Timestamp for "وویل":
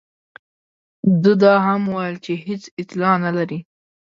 1.93-2.17